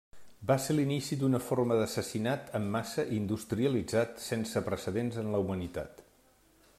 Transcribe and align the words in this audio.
Va 0.51 0.55
ser 0.61 0.75
l'inici 0.75 1.17
d'una 1.23 1.41
forma 1.49 1.77
d'assassinat 1.81 2.49
en 2.61 2.65
massa 2.77 3.05
industrialitzat 3.19 4.19
sense 4.31 4.67
precedents 4.71 5.23
en 5.25 5.33
la 5.35 5.43
humanitat. 5.45 6.05